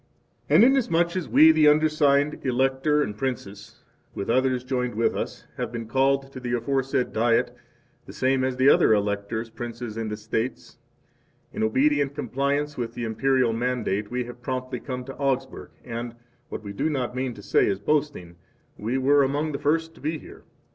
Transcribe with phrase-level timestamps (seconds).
[0.49, 3.83] And inasmuch as we, the undersigned Elector and 5 Princes,
[4.15, 7.55] with others joined with us, have been called to the aforesaid Diet
[8.07, 10.79] the same as the other Electors, Princes, and Estates,
[11.53, 16.73] in obedient compliance with the Imperial mandate, we have promptly come to Augsburg, and—what we
[16.73, 20.41] do not mean to say as boasting—we were among the first to be here.